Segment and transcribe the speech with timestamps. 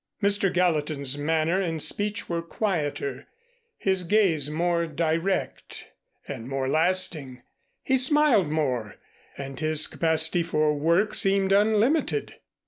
[0.19, 0.51] Mr.
[0.51, 3.27] Gallatin's manner and speech were quieter,
[3.77, 5.89] his gaze more direct
[6.27, 7.43] and more lasting.
[7.83, 8.95] He smiled more,
[9.37, 12.37] and his capacity for work seemed unlimited.